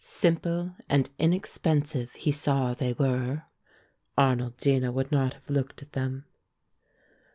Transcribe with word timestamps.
Simple 0.03 0.75
and 0.89 1.11
inexpensive 1.19 2.13
he 2.13 2.31
saw 2.31 2.73
they 2.73 2.93
were. 2.93 3.43
Arnoldina 4.17 4.91
would 4.91 5.11
not 5.11 5.35
have 5.35 5.47
looked 5.51 5.83
at 5.83 5.91
them. 5.91 6.25